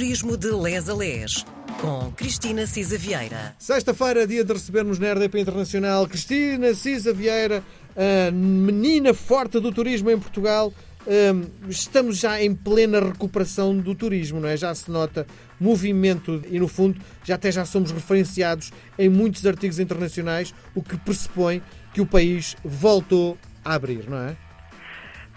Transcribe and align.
Turismo 0.00 0.34
de 0.34 0.50
Les 0.50 0.88
a 0.88 0.94
Les, 0.94 1.44
com 1.78 2.10
Cristina 2.12 2.66
Cisa 2.66 2.96
Vieira. 2.96 3.54
Sexta-feira, 3.58 4.26
dia 4.26 4.42
de 4.42 4.50
recebermos 4.50 4.98
na 4.98 5.12
RDP 5.12 5.40
Internacional 5.40 6.08
Cristina 6.08 6.72
Cisa 6.72 7.12
Vieira, 7.12 7.62
a 7.94 8.30
menina 8.30 9.12
forte 9.12 9.60
do 9.60 9.70
turismo 9.70 10.10
em 10.10 10.18
Portugal. 10.18 10.72
Um, 11.06 11.68
estamos 11.68 12.16
já 12.16 12.42
em 12.42 12.54
plena 12.54 12.98
recuperação 12.98 13.76
do 13.76 13.94
turismo, 13.94 14.40
não 14.40 14.48
é? 14.48 14.56
Já 14.56 14.74
se 14.74 14.90
nota 14.90 15.26
movimento 15.60 16.42
e, 16.50 16.58
no 16.58 16.66
fundo, 16.66 16.98
já 17.22 17.34
até 17.34 17.52
já 17.52 17.66
somos 17.66 17.90
referenciados 17.90 18.72
em 18.98 19.10
muitos 19.10 19.44
artigos 19.44 19.78
internacionais, 19.78 20.54
o 20.74 20.82
que 20.82 20.96
pressupõe 20.96 21.60
que 21.92 22.00
o 22.00 22.06
país 22.06 22.56
voltou 22.64 23.36
a 23.62 23.74
abrir, 23.74 24.08
não 24.08 24.16
é? 24.16 24.34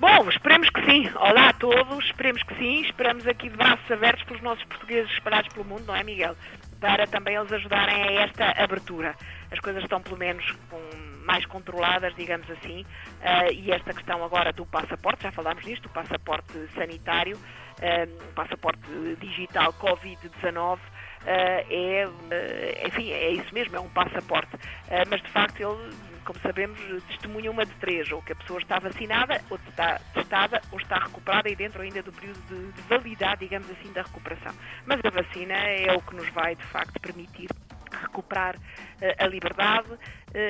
Bom, 0.03 0.27
esperemos 0.27 0.69
que 0.69 0.83
sim. 0.83 1.09
Olá 1.15 1.47
a 1.47 1.53
todos, 1.53 2.03
esperemos 2.03 2.43
que 2.43 2.53
sim. 2.55 2.81
Esperamos 2.81 3.25
aqui 3.25 3.47
de 3.47 3.55
braços 3.55 3.89
abertos 3.89 4.21
pelos 4.25 4.41
nossos 4.41 4.65
portugueses 4.65 5.09
espalhados 5.13 5.47
pelo 5.53 5.63
mundo, 5.63 5.85
não 5.87 5.95
é, 5.95 6.03
Miguel? 6.03 6.35
Para 6.81 7.07
também 7.07 7.37
eles 7.37 7.49
ajudarem 7.53 8.03
a 8.03 8.11
esta 8.23 8.51
abertura. 8.61 9.15
As 9.49 9.61
coisas 9.61 9.81
estão, 9.81 10.01
pelo 10.01 10.17
menos, 10.17 10.45
com 10.69 10.77
mais 11.23 11.45
controladas, 11.45 12.13
digamos 12.15 12.51
assim, 12.51 12.81
uh, 12.81 13.53
e 13.53 13.71
esta 13.71 13.93
questão 13.93 14.21
agora 14.25 14.51
do 14.51 14.65
passaporte, 14.65 15.23
já 15.23 15.31
falámos 15.31 15.63
disto, 15.63 15.85
o 15.85 15.89
passaporte 15.89 16.51
sanitário, 16.75 17.37
uh, 17.37 18.29
o 18.29 18.33
passaporte 18.33 18.81
digital 19.21 19.71
Covid-19, 19.71 20.79
Uh, 21.23 21.63
é, 21.69 22.05
uh, 22.05 22.87
enfim, 22.87 23.09
é 23.13 23.29
isso 23.29 23.53
mesmo, 23.53 23.77
é 23.77 23.79
um 23.79 23.87
passaporte. 23.87 24.57
Mas 25.09 25.21
de 25.21 25.29
facto 25.29 25.61
ele 25.61 26.12
como 26.23 26.39
sabemos, 26.39 26.79
testemunha 27.07 27.51
uma 27.51 27.65
de 27.65 27.73
três, 27.75 28.11
ou 28.11 28.21
que 28.21 28.33
a 28.33 28.35
pessoa 28.35 28.59
está 28.59 28.79
vacinada, 28.79 29.41
ou 29.49 29.57
está 29.69 29.99
testada, 30.13 30.61
ou 30.71 30.79
está 30.79 30.97
recuperada 30.97 31.49
e 31.49 31.55
dentro 31.55 31.81
ainda 31.81 32.01
do 32.01 32.11
período 32.11 32.41
de, 32.47 32.71
de 32.71 32.81
validade, 32.83 33.41
digamos 33.41 33.69
assim, 33.69 33.91
da 33.91 34.01
recuperação. 34.01 34.53
Mas 34.85 34.99
a 35.03 35.09
vacina 35.09 35.53
é 35.53 35.93
o 35.93 36.01
que 36.01 36.15
nos 36.15 36.29
vai, 36.29 36.55
de 36.55 36.63
facto, 36.65 36.99
permitir 36.99 37.49
recuperar 37.91 38.55
uh, 38.55 39.23
a 39.23 39.27
liberdade, 39.27 39.91
uh, 39.91 39.97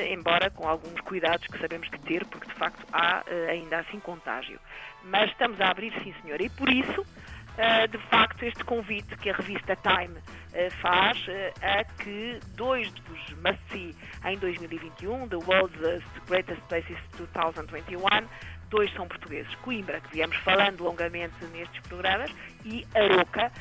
embora 0.09 0.49
com 0.49 0.67
alguns 0.67 0.99
cuidados 1.01 1.45
que 1.47 1.59
sabemos 1.59 1.87
que 1.89 1.99
ter, 1.99 2.25
porque 2.25 2.47
de 2.47 2.55
facto 2.55 2.85
há 2.91 3.23
uh, 3.27 3.49
ainda 3.49 3.79
assim 3.79 3.99
contágio. 3.99 4.59
Mas 5.03 5.29
estamos 5.31 5.59
a 5.59 5.69
abrir, 5.69 5.93
sim 6.03 6.13
senhor, 6.21 6.41
e 6.41 6.49
por 6.49 6.69
isso 6.69 7.05
Uh, 7.53 7.87
de 7.87 7.99
facto, 8.09 8.43
este 8.43 8.63
convite 8.63 9.15
que 9.17 9.29
a 9.29 9.33
revista 9.33 9.75
Time 9.75 10.17
uh, 10.17 10.71
faz 10.81 11.19
uh, 11.27 11.53
a 11.61 11.83
que 12.01 12.39
dois 12.55 12.91
dos 12.91 13.19
must-see 13.43 13.95
em 14.25 14.37
2021, 14.39 15.27
The 15.27 15.35
World's 15.35 16.03
Greatest 16.27 16.61
Places 16.63 16.97
2021, 17.15 18.01
dois 18.71 18.91
são 18.93 19.07
portugueses. 19.07 19.53
Coimbra, 19.61 20.01
que 20.01 20.13
viemos 20.13 20.35
falando 20.37 20.83
longamente 20.83 21.35
nestes 21.53 21.79
programas, 21.81 22.31
e 22.65 22.87
Aroca, 22.95 23.51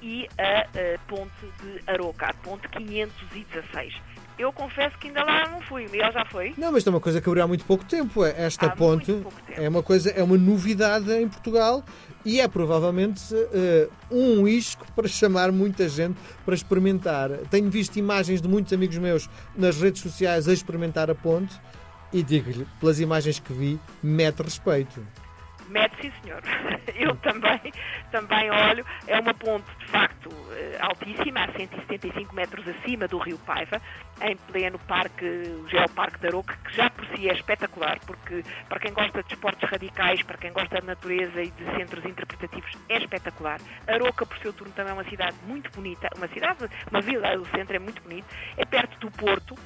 e 0.00 0.28
a 0.38 0.98
ponte 1.08 1.46
de 1.62 1.90
Aroca, 1.90 2.26
a 2.26 2.34
ponte 2.34 2.68
516. 2.68 3.94
Eu 4.38 4.52
confesso 4.52 4.96
que 4.98 5.08
ainda 5.08 5.24
lá 5.24 5.48
não 5.48 5.60
fui. 5.62 5.86
O 5.86 5.90
Miguel 5.90 6.12
já 6.12 6.24
foi? 6.24 6.54
Não, 6.56 6.72
mas 6.72 6.86
é 6.86 6.90
uma 6.90 7.00
coisa 7.00 7.20
que 7.20 7.28
abriu 7.28 7.44
há 7.44 7.46
muito 7.46 7.64
pouco 7.64 7.84
tempo. 7.84 8.24
Esta 8.24 8.66
há 8.66 8.70
ponte 8.70 9.22
é 9.50 9.68
uma 9.68 9.82
coisa, 9.82 10.10
é 10.10 10.22
uma 10.22 10.38
novidade 10.38 11.12
em 11.12 11.28
Portugal 11.28 11.84
e 12.24 12.40
é 12.40 12.48
provavelmente 12.48 13.34
uh, 13.34 13.90
um 14.10 14.46
isco 14.46 14.86
para 14.94 15.08
chamar 15.08 15.50
muita 15.50 15.88
gente 15.88 16.18
para 16.44 16.54
experimentar. 16.54 17.30
Tenho 17.50 17.70
visto 17.70 17.96
imagens 17.96 18.40
de 18.40 18.48
muitos 18.48 18.72
amigos 18.72 18.98
meus 18.98 19.28
nas 19.56 19.80
redes 19.80 20.02
sociais 20.02 20.48
a 20.48 20.52
experimentar 20.52 21.10
a 21.10 21.14
ponte 21.14 21.54
e 22.12 22.22
digo-lhe, 22.22 22.66
pelas 22.78 23.00
imagens 23.00 23.38
que 23.38 23.52
vi, 23.52 23.80
mete 24.02 24.42
respeito. 24.42 25.00
Mete, 25.72 25.96
sim, 26.02 26.12
senhor. 26.22 26.42
Eu 26.94 27.16
também, 27.16 27.72
também 28.10 28.50
olho. 28.50 28.84
É 29.06 29.18
uma 29.18 29.32
ponte, 29.32 29.70
de 29.78 29.86
facto, 29.86 30.28
eh, 30.52 30.76
altíssima, 30.80 31.44
a 31.44 31.52
175 31.52 32.34
metros 32.34 32.68
acima 32.68 33.08
do 33.08 33.16
Rio 33.16 33.38
Paiva, 33.38 33.80
em 34.20 34.36
pleno 34.36 34.78
parque, 34.80 35.24
o 35.24 35.66
Geoparque 35.68 36.20
da 36.20 36.28
Aroca, 36.28 36.54
que 36.62 36.76
já 36.76 36.90
por 36.90 37.06
si 37.06 37.26
é 37.28 37.32
espetacular, 37.32 37.98
porque 38.06 38.44
para 38.68 38.80
quem 38.80 38.92
gosta 38.92 39.22
de 39.22 39.32
esportes 39.32 39.68
radicais, 39.68 40.22
para 40.22 40.36
quem 40.36 40.52
gosta 40.52 40.78
de 40.78 40.86
natureza 40.86 41.42
e 41.42 41.50
de 41.50 41.64
centros 41.76 42.04
interpretativos, 42.04 42.70
é 42.90 42.98
espetacular. 42.98 43.58
Aroca, 43.86 44.26
por 44.26 44.36
seu 44.38 44.52
turno, 44.52 44.74
também 44.74 44.90
é 44.90 44.94
uma 44.94 45.08
cidade 45.08 45.36
muito 45.46 45.70
bonita, 45.70 46.10
uma 46.16 46.28
cidade, 46.28 46.68
uma 46.90 47.00
vila, 47.00 47.34
o 47.38 47.46
centro 47.46 47.74
é 47.74 47.78
muito 47.78 48.02
bonito, 48.02 48.26
é 48.58 48.66
perto 48.66 48.98
do 48.98 49.10
Porto, 49.10 49.56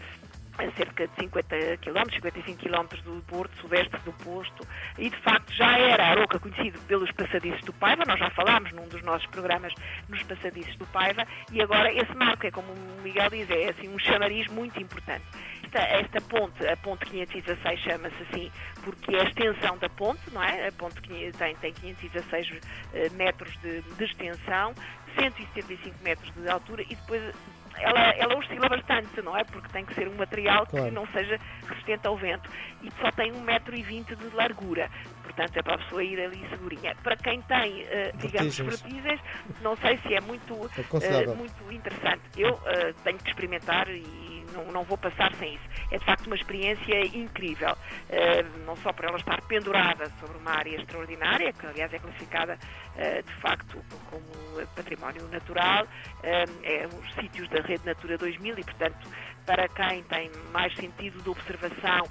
a 0.59 0.71
cerca 0.77 1.07
de 1.07 1.15
50 1.17 1.57
km, 1.79 2.15
55 2.15 2.63
km 2.63 3.03
do 3.05 3.23
Porto, 3.27 3.57
sudeste 3.61 3.97
do 4.05 4.13
posto, 4.13 4.67
e 4.99 5.11
de 5.11 5.17
facto 5.19 5.53
já 5.53 5.79
era 5.79 6.07
Aroca 6.07 6.39
conhecido 6.39 6.79
pelos 6.87 7.11
passadiços 7.13 7.63
do 7.63 7.73
Paiva, 7.73 8.05
nós 8.07 8.19
já 8.19 8.31
falámos 8.31 8.73
num 8.73 8.89
dos 8.89 9.03
nossos 9.03 9.27
programas 9.27 9.73
nos 10.09 10.23
passadiços 10.23 10.77
do 10.77 10.87
Paiva, 10.87 11.27
e 11.53 11.63
agora 11.63 11.93
esse 11.93 12.15
marco 12.15 12.47
é, 12.47 12.51
como 12.51 12.73
o 12.73 13.03
Miguel 13.03 13.31
diz, 13.31 13.51
é 13.51 13.71
assim 13.71 13.89
um 13.89 13.99
chamariz 13.99 14.47
muito 14.49 14.81
importante. 14.81 15.25
Esta, 15.65 15.79
esta 15.79 16.21
ponte, 16.21 16.67
a 16.67 16.77
ponte 16.77 17.05
516 17.07 17.81
chama-se 17.81 18.23
assim 18.23 18.51
porque 18.83 19.17
é 19.17 19.21
a 19.21 19.25
extensão 19.25 19.77
da 19.79 19.89
ponte, 19.89 20.21
não 20.33 20.43
é? 20.43 20.69
A 20.69 20.73
ponte 20.73 21.01
tem, 21.37 21.57
tem 21.57 21.73
516 21.73 22.61
eh, 22.95 23.09
metros 23.11 23.53
de, 23.61 23.83
de 23.83 24.05
extensão, 24.05 24.75
175 25.19 25.97
metros 26.03 26.33
de 26.35 26.49
altura 26.49 26.83
e 26.83 26.95
depois 26.95 27.35
ela, 27.79 28.11
ela 28.17 28.37
oscila 28.37 28.69
bastante, 28.69 29.23
não 29.23 29.37
é? 29.37 29.45
Porque 29.45 29.69
tem 29.69 29.85
que 29.85 29.95
ser 29.95 30.09
um 30.09 30.15
material 30.15 30.67
claro. 30.67 30.87
que 30.87 30.93
não 30.93 31.07
seja 31.09 31.39
resistente 31.69 32.07
ao 32.07 32.17
vento 32.17 32.49
e 32.83 32.91
só 33.01 33.11
tem 33.13 33.33
1,20m 33.33 34.17
de 34.17 34.37
largura. 34.37 34.91
Portanto, 35.23 35.57
é 35.57 35.63
para 35.63 35.75
a 35.75 35.79
pessoa 35.79 36.03
ir 36.03 36.21
ali 36.21 36.47
segurinha. 36.49 36.95
Para 37.03 37.17
quem 37.17 37.43
tem, 37.43 37.83
uh, 37.83 38.17
digamos, 38.17 38.59
vertigens, 38.59 39.21
não 39.61 39.77
sei 39.77 39.99
se 39.99 40.15
é 40.15 40.21
muito, 40.21 40.55
uh, 40.55 41.37
muito 41.37 41.73
interessante. 41.73 42.23
Eu 42.37 42.55
uh, 42.55 42.95
tenho 43.05 43.19
que 43.19 43.29
experimentar 43.29 43.89
e 43.89 44.45
não, 44.55 44.73
não 44.73 44.85
vou 44.85 44.97
passar 44.97 45.35
sem 45.35 45.55
isso. 45.55 45.65
É 45.91 45.99
de 45.99 46.05
facto 46.05 46.27
uma 46.27 46.37
experiência 46.37 47.07
incrível, 47.17 47.73
uh, 47.73 48.67
não 48.67 48.77
só 48.77 48.93
por 48.93 49.05
ela 49.05 49.17
estar 49.17 49.41
pendurada 49.43 50.11
sobre 50.21 50.37
uma 50.39 50.51
área 50.51 50.77
extraordinária, 50.77 51.53
que 51.53 51.67
aliás 51.67 51.93
é 51.93 51.99
classificada 51.99 52.59
uh, 52.97 53.23
de 53.23 53.35
facto 53.41 53.83
como 54.11 54.67
património 54.75 55.29
natural, 55.29 55.85
uh, 55.85 56.65
é 56.65 56.87
os 56.87 57.15
sítios 57.15 57.49
da 57.51 57.61
Rede 57.61 57.87
Natura 57.87 58.19
2000 58.19 58.59
e, 58.59 58.65
portanto, 58.65 59.09
para 59.45 59.69
quem 59.69 60.03
tem 60.05 60.31
mais 60.53 60.75
sentido 60.75 61.23
de 61.23 61.31
observação, 61.31 62.03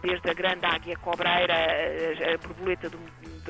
desde 0.00 0.30
a 0.30 0.32
grande 0.32 0.64
águia 0.64 0.96
cobreira, 0.96 1.54
a 1.54 2.38
borboleta 2.38 2.88
do 2.88 2.98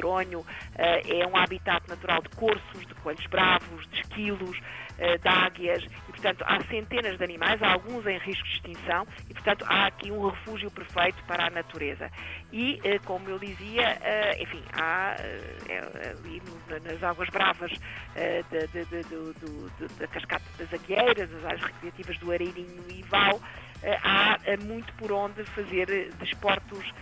medronho, 0.01 0.45
é 0.77 1.27
um 1.27 1.37
habitat 1.37 1.87
natural 1.89 2.23
de 2.23 2.31
corços, 2.31 2.87
de 2.87 2.95
coelhos 2.97 3.27
bravos, 3.27 3.87
de 3.89 4.01
esquilos, 4.01 4.59
de 4.99 5.29
águias, 5.29 5.83
e 5.85 6.13
portanto 6.13 6.45
há 6.47 6.61
centenas 6.65 7.17
de 7.17 7.25
animais, 7.25 7.63
há 7.63 7.73
alguns 7.73 8.07
em 8.07 8.19
risco 8.19 8.45
de 8.45 8.55
extinção, 8.55 9.07
e 9.29 9.35
portanto 9.35 9.65
há 9.67 9.87
aqui 9.87 10.11
um 10.11 10.29
refúgio 10.29 10.71
perfeito 10.71 11.23
para 11.25 11.47
a 11.47 11.51
natureza. 11.51 12.11
E, 12.53 12.79
como 13.05 13.29
eu 13.31 13.39
dizia, 13.39 13.99
enfim, 14.39 14.63
há 14.75 15.17
é, 15.69 16.11
ali 16.11 16.43
nas 16.85 17.03
águas 17.03 17.29
bravas 17.31 17.73
da 19.99 20.07
cascata 20.09 20.45
das 20.59 20.73
Agueiras, 20.73 21.33
as 21.33 21.45
áreas 21.45 21.63
recreativas 21.63 22.19
do 22.19 22.33
Areirinho 22.33 22.85
e 22.91 23.03
Val, 23.05 23.41
há 24.03 24.37
muito 24.63 24.93
por 24.95 25.11
onde 25.13 25.43
fazer 25.45 26.13
desportos 26.19 26.93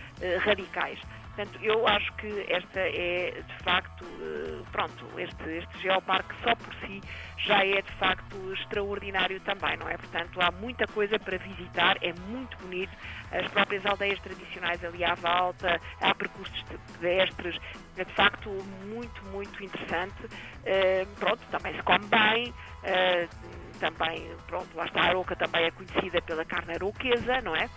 radicais. 0.41 0.99
Portanto, 1.39 1.59
eu 1.63 1.87
acho 1.87 2.11
que 2.15 2.45
esta 2.49 2.81
é, 2.81 3.31
de 3.31 3.63
facto, 3.63 4.03
eh, 4.03 4.61
pronto, 4.73 5.07
este, 5.17 5.49
este 5.49 5.83
geoparque 5.83 6.35
só 6.43 6.53
por 6.53 6.73
si 6.81 7.01
já 7.37 7.65
é, 7.65 7.81
de 7.81 7.91
facto, 7.93 8.51
extraordinário 8.51 9.39
também, 9.39 9.77
não 9.77 9.87
é? 9.87 9.95
Portanto, 9.95 10.37
há 10.41 10.51
muita 10.51 10.85
coisa 10.87 11.17
para 11.17 11.37
visitar, 11.37 11.95
é 12.01 12.11
muito 12.11 12.57
bonito, 12.57 12.91
as 13.31 13.47
próprias 13.53 13.85
aldeias 13.85 14.19
tradicionais 14.19 14.83
ali 14.83 15.01
à 15.01 15.15
volta, 15.15 15.79
há 16.01 16.13
percursos 16.13 16.61
pedestres, 16.99 17.57
é, 17.95 18.03
de 18.03 18.13
facto, 18.15 18.49
muito, 18.49 19.23
muito 19.27 19.63
interessante. 19.63 20.25
Uh, 20.25 21.15
pronto, 21.15 21.39
também 21.51 21.73
se 21.73 21.83
come 21.83 22.05
bem, 22.07 22.49
uh, 22.83 23.79
também, 23.79 24.35
pronto, 24.45 24.75
lá 24.75 24.85
está 24.85 25.03
a 25.03 25.05
Aroca 25.05 25.37
também 25.37 25.63
é 25.63 25.71
conhecida 25.71 26.21
pela 26.21 26.43
carne 26.43 26.73
aroquesa, 26.73 27.41
não 27.41 27.55
é? 27.55 27.69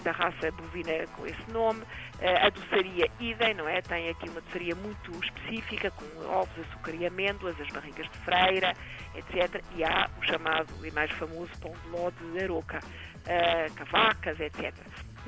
Da 0.00 0.12
raça 0.12 0.50
bovina 0.52 1.06
com 1.16 1.26
esse 1.26 1.50
nome. 1.50 1.80
Uh, 1.82 2.46
a 2.46 2.50
doçaria 2.50 3.10
idem, 3.18 3.54
não 3.54 3.68
é? 3.68 3.80
Tem 3.80 4.08
aqui 4.08 4.28
uma 4.28 4.40
doçaria 4.40 4.74
muito 4.74 5.12
específica, 5.24 5.90
com 5.90 6.04
ovos, 6.26 6.58
açúcar 6.66 6.94
e 6.94 7.06
amêndoas, 7.06 7.60
as 7.60 7.68
barrigas 7.68 8.08
de 8.10 8.18
freira, 8.18 8.74
etc. 9.14 9.62
E 9.76 9.84
há 9.84 10.08
o 10.18 10.24
chamado 10.24 10.68
e 10.84 10.90
mais 10.90 11.10
famoso 11.12 11.50
pão 11.60 11.72
de 11.72 11.88
ló 11.88 12.10
de 12.10 12.44
Aroca, 12.44 12.78
uh, 12.78 13.74
cavacas, 13.74 14.38
etc. 14.40 14.74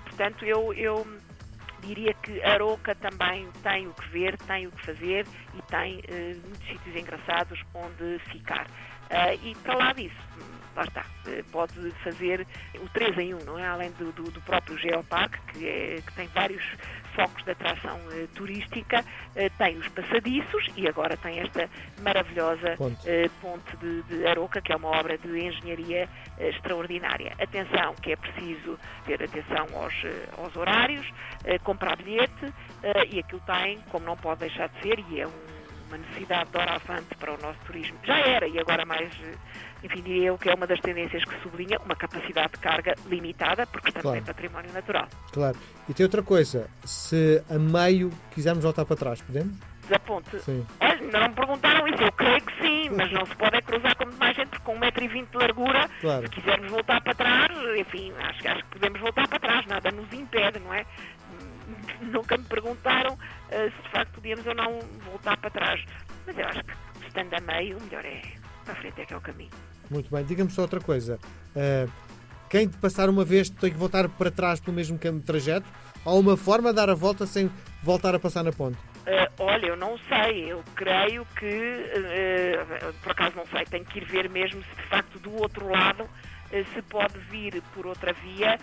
Portanto, 0.04 0.44
eu, 0.44 0.72
eu 0.74 1.06
diria 1.82 2.14
que 2.14 2.42
Aroca 2.42 2.94
também 2.94 3.48
tem 3.62 3.86
o 3.86 3.94
que 3.94 4.08
ver, 4.08 4.36
tem 4.38 4.66
o 4.66 4.70
que 4.70 4.86
fazer 4.86 5.26
e 5.54 5.62
tem 5.62 5.98
uh, 5.98 6.40
muitos 6.46 6.66
sítios 6.68 6.96
engraçados 6.96 7.60
onde 7.74 8.18
ficar. 8.30 8.66
Uh, 9.10 9.38
e 9.42 9.54
para 9.56 9.74
lá 9.74 9.92
disso, 9.92 10.16
lá 10.74 10.84
está, 10.84 11.02
uh, 11.02 11.44
pode 11.50 11.90
fazer 12.02 12.46
o 12.76 12.88
3 12.88 13.18
em 13.18 13.34
1, 13.34 13.44
não 13.44 13.58
é? 13.58 13.66
Além 13.66 13.90
do, 13.92 14.12
do, 14.12 14.30
do 14.30 14.40
próprio 14.42 14.78
Geoparque, 14.78 15.38
que, 15.52 15.68
é, 15.68 15.96
que 16.00 16.12
tem 16.14 16.26
vários 16.28 16.62
focos 17.14 17.44
de 17.44 17.50
atração 17.50 17.96
uh, 17.96 18.28
turística, 18.28 19.04
tem 19.58 19.76
os 19.76 19.88
passadiços 19.88 20.66
e 20.76 20.88
agora 20.88 21.16
tem 21.16 21.40
esta 21.40 21.68
maravilhosa 22.00 22.76
ponte, 22.76 23.30
ponte 23.40 23.76
de, 23.78 24.02
de, 24.02 24.26
Aroca, 24.26 24.60
que 24.60 24.72
é 24.72 24.76
uma 24.76 24.88
obra 24.88 25.16
de 25.18 25.28
engenharia 25.28 26.08
extraordinária. 26.38 27.34
Atenção, 27.38 27.94
que 27.96 28.12
é 28.12 28.16
preciso 28.16 28.78
ter 29.04 29.22
atenção 29.22 29.66
aos, 29.74 29.94
aos 30.38 30.56
horários, 30.56 31.06
comprar 31.64 31.96
bilhete 31.96 32.52
e 33.10 33.20
aquilo 33.20 33.42
tem, 33.46 33.78
como 33.90 34.04
não 34.04 34.16
pode 34.16 34.40
deixar 34.40 34.68
de 34.68 34.82
ser, 34.82 34.98
e 35.10 35.20
é 35.20 35.26
um 35.26 35.51
uma 35.92 35.98
necessidade 35.98 36.46
de 36.46 36.52
doravante 36.52 37.14
para 37.18 37.34
o 37.34 37.38
nosso 37.42 37.58
turismo. 37.66 37.98
Já 38.02 38.18
era, 38.18 38.48
e 38.48 38.58
agora 38.58 38.86
mais, 38.86 39.12
enfim, 39.84 40.02
diria 40.02 40.28
eu 40.28 40.38
que 40.38 40.48
é 40.48 40.54
uma 40.54 40.66
das 40.66 40.80
tendências 40.80 41.22
que 41.24 41.38
sublinha 41.42 41.78
uma 41.84 41.94
capacidade 41.94 42.52
de 42.52 42.58
carga 42.58 42.94
limitada, 43.06 43.66
porque 43.66 43.88
estamos 43.88 44.02
claro. 44.02 44.18
em 44.18 44.22
património 44.22 44.72
natural. 44.72 45.06
Claro. 45.32 45.56
E 45.88 45.92
tem 45.92 46.04
outra 46.04 46.22
coisa, 46.22 46.70
se 46.84 47.42
a 47.50 47.58
meio 47.58 48.10
quisermos 48.34 48.64
voltar 48.64 48.86
para 48.86 48.96
trás, 48.96 49.20
podemos? 49.20 49.54
Desaponte. 49.82 50.38
Sim. 50.40 50.64
Olha, 50.80 51.00
não 51.12 51.28
me 51.28 51.34
perguntaram 51.34 51.88
isso, 51.88 52.02
eu 52.02 52.12
creio 52.12 52.40
que 52.40 52.62
sim, 52.62 52.90
mas 52.90 53.12
não 53.12 53.26
se 53.26 53.36
pode 53.36 53.56
é 53.56 53.60
cruzar 53.60 53.94
com 53.96 54.06
mais 54.16 54.34
gente, 54.36 54.48
porque 54.48 54.64
com 54.64 54.78
1,20m 54.78 55.30
de 55.30 55.36
largura, 55.36 55.90
claro. 56.00 56.22
se 56.22 56.28
quisermos 56.30 56.70
voltar 56.70 57.00
para 57.02 57.14
trás, 57.14 57.50
enfim, 57.78 58.12
acho, 58.18 58.48
acho 58.48 58.64
que 58.64 58.70
podemos 58.70 59.00
voltar 59.00 59.28
para 59.28 59.40
trás, 59.40 59.66
nada 59.66 59.90
nos 59.90 60.10
impede, 60.12 60.58
não 60.60 60.72
é? 60.72 60.86
Nunca 62.00 62.36
me 62.36 62.44
perguntaram 62.44 63.14
uh, 63.14 63.18
se 63.48 63.82
de 63.82 63.88
facto 63.90 64.12
podíamos 64.12 64.46
ou 64.46 64.54
não 64.54 64.80
voltar 65.04 65.36
para 65.36 65.50
trás. 65.50 65.84
Mas 66.26 66.38
eu 66.38 66.46
acho 66.46 66.62
que 66.64 67.06
estando 67.06 67.34
a 67.34 67.40
meio, 67.40 67.78
o 67.78 67.82
melhor 67.82 68.04
é 68.04 68.22
para 68.64 68.74
a 68.74 68.76
frente 68.76 69.00
é 69.00 69.06
que 69.06 69.14
é 69.14 69.16
o 69.16 69.20
caminho. 69.20 69.50
Muito 69.90 70.10
bem, 70.10 70.24
diga-me 70.24 70.50
só 70.50 70.62
outra 70.62 70.80
coisa. 70.80 71.18
Uh, 71.54 71.90
quem 72.48 72.68
de 72.68 72.76
passar 72.76 73.08
uma 73.08 73.24
vez 73.24 73.48
tem 73.48 73.70
que 73.70 73.78
voltar 73.78 74.08
para 74.08 74.30
trás 74.30 74.60
pelo 74.60 74.76
mesmo 74.76 74.98
trajeto? 75.24 75.66
Há 76.04 76.12
uma 76.12 76.36
forma 76.36 76.70
de 76.70 76.76
dar 76.76 76.90
a 76.90 76.94
volta 76.94 77.26
sem 77.26 77.50
voltar 77.82 78.14
a 78.14 78.18
passar 78.18 78.42
na 78.42 78.52
ponte? 78.52 78.76
Uh, 78.76 79.32
olha, 79.38 79.66
eu 79.66 79.76
não 79.76 79.98
sei, 80.08 80.52
eu 80.52 80.62
creio 80.74 81.26
que, 81.38 81.46
uh, 81.46 82.92
por 83.02 83.12
acaso 83.12 83.36
não 83.36 83.46
sei, 83.46 83.64
tenho 83.64 83.84
que 83.84 83.98
ir 83.98 84.04
ver 84.04 84.28
mesmo 84.28 84.62
se 84.62 84.76
de 84.76 84.88
facto 84.88 85.18
do 85.18 85.34
outro 85.34 85.68
lado 85.68 86.04
uh, 86.04 86.64
se 86.74 86.82
pode 86.82 87.18
vir 87.30 87.62
por 87.74 87.86
outra 87.86 88.12
via 88.12 88.58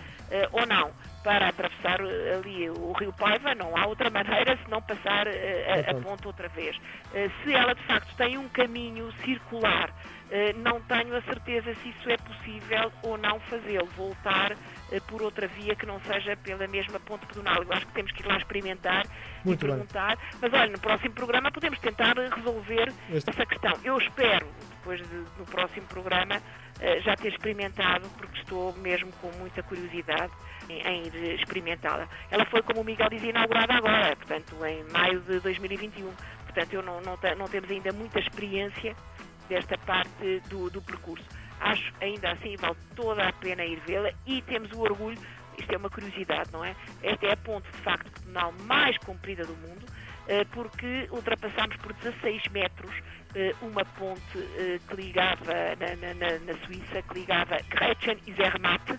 ou 0.52 0.64
não 0.64 0.92
para 1.22 1.48
atravessar 1.48 2.00
eh, 2.00 2.34
ali 2.34 2.70
o 2.70 2.92
Rio 2.92 3.12
Paiva, 3.12 3.54
não 3.54 3.76
há 3.76 3.86
outra 3.86 4.10
maneira 4.10 4.56
se 4.56 4.70
não 4.70 4.80
passar 4.80 5.26
eh, 5.26 5.84
a, 5.86 5.90
a 5.90 5.94
ponte 6.00 6.26
outra 6.26 6.48
vez. 6.48 6.76
Eh, 7.14 7.30
se 7.42 7.52
ela 7.52 7.74
de 7.74 7.82
facto 7.82 8.14
tem 8.16 8.38
um 8.38 8.48
caminho 8.48 9.10
circular, 9.24 9.92
não 10.62 10.80
tenho 10.82 11.16
a 11.16 11.22
certeza 11.22 11.74
se 11.74 11.88
isso 11.88 12.08
é 12.08 12.16
possível 12.16 12.92
ou 13.02 13.18
não 13.18 13.40
fazê-lo, 13.40 13.88
voltar 13.96 14.56
por 15.08 15.22
outra 15.22 15.48
via 15.48 15.74
que 15.74 15.84
não 15.84 15.98
seja 16.02 16.36
pela 16.36 16.68
mesma 16.68 17.00
ponte 17.00 17.26
pedonal. 17.26 17.64
Eu 17.64 17.72
acho 17.72 17.84
que 17.86 17.92
temos 17.94 18.12
que 18.12 18.22
ir 18.22 18.26
lá 18.26 18.36
experimentar 18.36 19.06
Muito 19.44 19.66
e 19.66 19.68
perguntar. 19.68 20.16
Bem. 20.16 20.26
Mas 20.40 20.52
olha, 20.52 20.70
no 20.70 20.78
próximo 20.78 21.14
programa 21.14 21.50
podemos 21.50 21.80
tentar 21.80 22.14
resolver 22.16 22.92
este... 23.12 23.28
essa 23.28 23.44
questão. 23.44 23.72
Eu 23.82 23.98
espero, 23.98 24.46
depois 24.80 25.00
de, 25.00 25.16
no 25.38 25.46
próximo 25.46 25.86
programa, 25.86 26.40
já 27.02 27.14
ter 27.14 27.28
experimentado, 27.28 28.08
porque 28.16 28.38
estou 28.40 28.72
mesmo 28.76 29.12
com 29.20 29.30
muita 29.38 29.62
curiosidade 29.62 30.32
em, 30.68 31.06
ir 31.06 31.34
experimentá-la. 31.34 32.08
Ela 32.30 32.44
foi, 32.46 32.62
como 32.62 32.80
o 32.80 32.84
Miguel 32.84 33.08
dizia, 33.10 33.30
inaugurada 33.30 33.74
agora, 33.74 34.16
portanto, 34.16 34.56
em 34.64 34.84
maio 34.84 35.20
de 35.20 35.40
2021. 35.40 36.10
Portanto, 36.44 36.72
eu 36.72 36.82
não, 36.82 37.00
não, 37.02 37.18
não 37.36 37.46
temos 37.48 37.70
ainda 37.70 37.92
muita 37.92 38.18
experiência 38.18 38.96
desta 39.48 39.76
parte 39.78 40.40
do, 40.48 40.70
do 40.70 40.80
percurso. 40.80 41.24
Acho 41.60 41.92
ainda 42.00 42.32
assim 42.32 42.56
vale 42.56 42.76
toda 42.96 43.28
a 43.28 43.32
pena 43.32 43.64
ir 43.64 43.80
vê-la 43.86 44.10
e 44.26 44.40
temos 44.42 44.72
o 44.72 44.80
orgulho, 44.80 45.18
isto 45.58 45.72
é 45.72 45.76
uma 45.76 45.90
curiosidade, 45.90 46.50
não 46.52 46.64
é? 46.64 46.74
Esta 47.02 47.26
é 47.26 47.32
a 47.32 47.36
ponte 47.36 47.70
de 47.70 47.78
facto 47.78 48.10
pedonal 48.10 48.52
mais 48.64 48.96
comprida 48.98 49.44
do 49.44 49.54
mundo, 49.56 49.84
eh, 49.86 50.09
porque 50.52 51.08
ultrapassámos 51.10 51.76
por 51.76 51.92
16 51.94 52.48
metros 52.48 52.94
eh, 53.34 53.54
uma 53.62 53.84
ponte 53.84 54.38
eh, 54.58 54.80
que 54.88 54.96
ligava 54.96 55.54
na, 55.78 56.14
na, 56.14 56.38
na 56.38 56.66
Suíça, 56.66 57.02
que 57.02 57.14
ligava 57.14 57.58
Gretchen 57.68 58.18
e 58.26 58.32
Zermatt, 58.34 58.98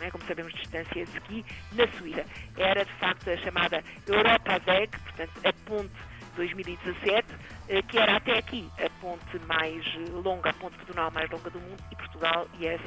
é? 0.00 0.10
como 0.10 0.24
sabemos, 0.24 0.52
distância 0.54 1.04
de 1.04 1.10
ski, 1.18 1.44
na 1.72 1.86
Suíça. 1.96 2.24
Era, 2.56 2.84
de 2.84 2.92
facto, 2.94 3.30
a 3.30 3.36
chamada 3.38 3.82
Europa 4.06 4.60
Weg, 4.66 4.98
portanto, 4.98 5.32
a 5.44 5.52
ponte 5.64 5.94
2017, 6.36 7.26
eh, 7.68 7.82
que 7.82 7.98
era 7.98 8.16
até 8.16 8.38
aqui 8.38 8.68
a 8.78 8.90
ponte 9.00 9.38
mais 9.46 9.84
longa, 10.24 10.50
a 10.50 10.52
ponte 10.54 10.76
pedonal 10.78 11.10
mais 11.10 11.30
longa 11.30 11.50
do 11.50 11.60
mundo, 11.60 11.82
e 11.90 11.96
Portugal, 11.96 12.46
yes, 12.60 12.80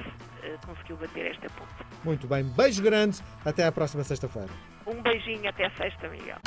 eh, 0.44 0.58
conseguiu 0.66 0.98
bater 0.98 1.32
esta 1.32 1.50
ponte. 1.52 1.74
Muito 2.04 2.28
bem, 2.28 2.44
beijo 2.44 2.82
grande, 2.82 3.22
até 3.46 3.66
à 3.66 3.72
próxima 3.72 4.04
sexta-feira. 4.04 4.50
Um 4.86 5.02
beijinho, 5.02 5.48
até 5.50 5.70
sexta, 5.72 6.08
Miguel. 6.10 6.38